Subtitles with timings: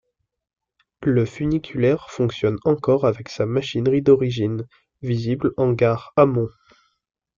[1.03, 4.65] Le funiculaire fonctionne encore avec sa machinerie d'origine,
[5.03, 6.49] visible en gare amont.